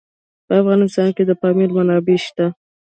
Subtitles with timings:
[0.45, 2.45] په افغانستان کې د پامیر منابع شته.